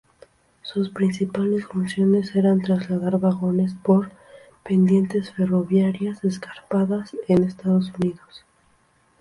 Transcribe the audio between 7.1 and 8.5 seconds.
en Estados Unidos.